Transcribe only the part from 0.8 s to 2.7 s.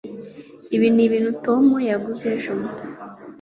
nibintu tom yaguze ejo